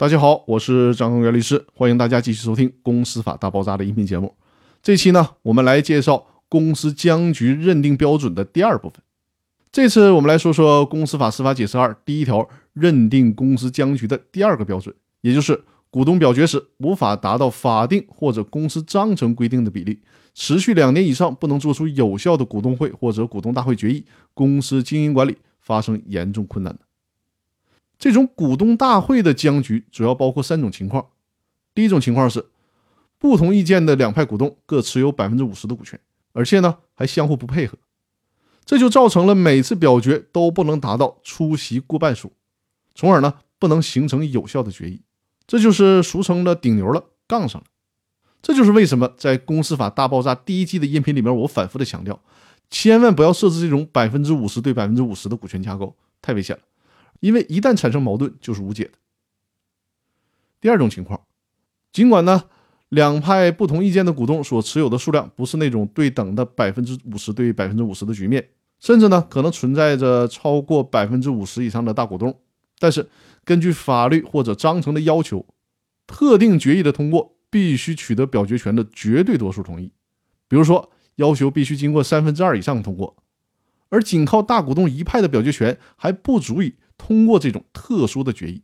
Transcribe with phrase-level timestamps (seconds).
[0.00, 4.34] 大家好，我是张恒元律师，欢迎大家继续收听《公司法大爆炸》的音频节目。
[4.82, 9.02] 这期呢，我们来介绍公司僵局认定标准的第二部分。
[9.70, 20.00] 这次我们来说说《公司法司法解释二》第一条认定公司僵局的第二个标准，也就是股东表决时无法达到法定或者公司章程规定的比例，
[20.32, 26.80] 持续两年以上不能做出有效的股东会或者股东大会决议，公司经营管理发生严重困难的。
[28.00, 31.06] 这种股东大会的僵局主要包括三种情况。
[31.74, 32.46] 第一种情况是，
[33.18, 36.00] 不同意见的两派股东各持有百分之五十的股权，
[36.32, 37.76] 而且呢还相互不配合，
[38.64, 42.32] 这就造成了每次表决都不能达到出席过半数，
[42.94, 45.02] 从而呢不能形成有效的决议，
[45.46, 47.66] 这就是俗称的顶牛了，杠上了。
[48.40, 52.18] 这就是为什么在《公司法大爆炸》第一季的音频里面，我反复的强调，
[52.70, 56.62] 千万不要设置这种百分之五十对百分之五十的股权架构，太危险了。
[57.20, 58.92] 因为一旦产生矛盾，就是无解的。
[60.60, 61.22] 第二种情况，
[61.92, 62.44] 尽管呢
[62.88, 68.48] 两派不同意见的股东所持有的数量不是那种对等的百分之五十对百分之五十的局面，
[68.78, 72.38] 甚至呢可能存在着超过百分之五十以上的大股东，
[72.78, 73.08] 但是
[73.44, 75.46] 根据法律或者章程的要求，
[76.06, 79.92] 特定决议的通过必须取得表决权的绝对多数同意，
[80.48, 83.16] 比如说要求必须经过三分之二以上通过，
[83.88, 86.74] 而仅靠大股东一派的表决权还不足以。
[87.02, 88.62] 通过这种特殊的决议，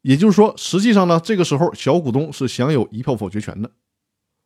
[0.00, 3.70] 也就是说，实际上呢，这个时候小股东是享有一票否决权的。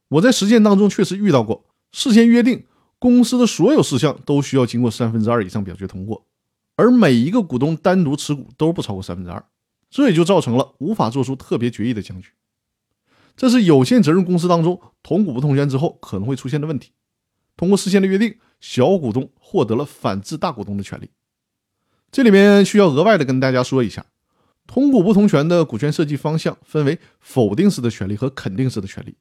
[0.08, 2.66] 我在实践当中确实遇到过，事先约定
[2.98, 6.26] 公司的所有事项都需要经过三分之二以上表决通过，
[6.74, 9.42] 而每一个股东单独持股都不超过三分之二，
[9.88, 12.30] 这也就造成了无法做出特别决议的僵局。
[13.36, 16.90] 这是有限责任公司当中同股不同权之后可能会出现的问题。
[17.56, 21.08] 通过事先的约定，小股东获得了反制大股东的权利。
[22.12, 24.04] 这里面需要额外的跟大家说一下，
[24.66, 29.16] 同股不同权的股权设计方向分为否定式的权利和肯定式的权利。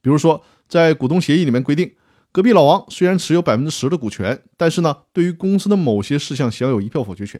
[0.00, 1.92] 比如说，在股东协议里面规定，
[2.32, 7.38] 隔壁老王虽然持有百分之十的股权，但是呢，对于公司的某些事项享有一票否决权。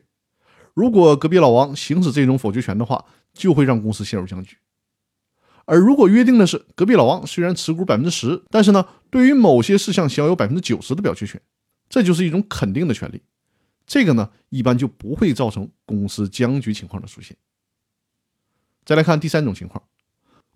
[0.74, 4.56] 如果隔壁老王行使这种否决权的话，就会让公司陷入僵局。
[5.64, 11.40] 而如果约定的是隔壁老王虽然持股百分之十，但是呢，对于某些事项享有百分之九十的表决权，
[11.88, 13.22] 这就是一种肯定的权利。
[13.92, 17.36] 这个呢，一般就不会造成公司僵局情况的出现。
[18.86, 19.84] 再来看第三种情况，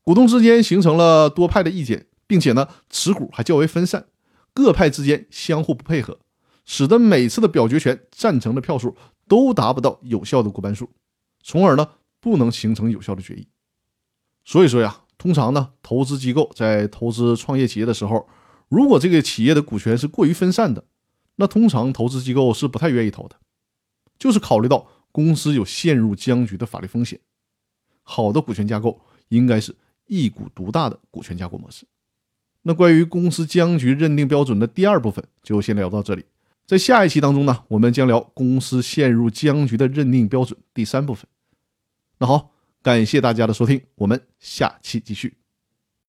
[0.03, 4.07] 股东之间形成了多派的意见，并且呢，持股还较为分散，
[4.55, 6.19] 各派之间相互不配合，
[6.65, 8.97] 使得每次的表决权赞成的票数
[9.29, 10.89] 都达不到有效的过半数，
[11.43, 11.87] 从而呢，
[12.19, 13.47] 不能形成有效的决议。
[14.47, 18.27] 所以说呀，通常呢，投资机构在投资创业企业的时候，
[18.71, 20.85] 如果这个企业的股权是过于分散的，
[21.37, 23.37] 那通常投资机构是不太愿意投的，
[24.19, 27.21] 就是考虑到公司有陷入僵局的法律风险。
[28.03, 29.75] 好的股权架构应该是
[30.07, 31.87] 一股独大的股权架构模式。
[32.63, 36.25] 那关于公司僵局认定标准的第二部分就先聊到这里，
[36.67, 41.27] 在下一期当中呢，我们将聊公司陷入僵局的认定标准第三部分。
[42.19, 42.51] 那好，
[42.83, 45.37] 感谢大家的收听，我们下期继续。